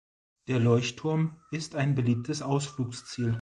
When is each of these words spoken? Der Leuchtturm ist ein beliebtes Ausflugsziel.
Der 0.47 0.59
Leuchtturm 0.59 1.37
ist 1.51 1.75
ein 1.75 1.93
beliebtes 1.93 2.41
Ausflugsziel. 2.41 3.29